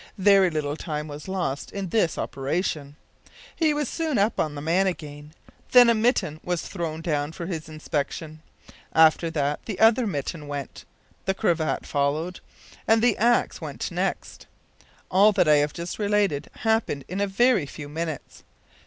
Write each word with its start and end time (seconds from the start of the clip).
Very 0.17 0.49
little 0.49 0.75
time 0.75 1.07
was 1.07 1.27
lost 1.27 1.71
in 1.71 1.89
this 1.89 2.17
operation. 2.17 2.95
He 3.55 3.71
was 3.71 3.87
soon 3.87 4.17
up 4.17 4.35
with 4.39 4.55
the 4.55 4.59
man 4.59 4.87
again; 4.87 5.35
then 5.73 5.91
a 5.91 5.93
mitten 5.93 6.39
was 6.43 6.63
thrown 6.63 7.01
down 7.01 7.33
for 7.33 7.45
his 7.45 7.69
inspection. 7.69 8.41
After 8.93 9.29
that 9.29 9.63
the 9.65 9.79
other 9.79 10.07
mitten 10.07 10.47
went, 10.47 10.85
the 11.25 11.35
cravat 11.35 11.85
followed, 11.85 12.39
and 12.87 12.99
the 13.03 13.15
axe 13.19 13.61
went 13.61 13.91
next. 13.91 14.47
All 15.11 15.31
that 15.33 15.47
I 15.47 15.57
have 15.57 15.71
just 15.71 15.99
related 15.99 16.49
happened 16.61 17.05
in 17.07 17.21
a 17.21 17.27
very 17.27 17.67
few 17.67 17.87
minutes. 17.87 18.41